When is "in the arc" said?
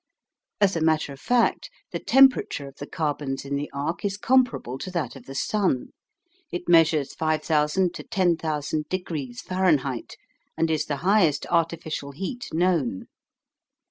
3.45-4.03